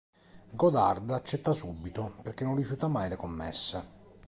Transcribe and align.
Godard 0.55 1.11
accetta 1.11 1.53
subito, 1.53 2.15
perché 2.23 2.43
non 2.43 2.55
rifiuta 2.55 2.87
mai 2.87 3.07
le 3.07 3.17
commesse. 3.17 3.83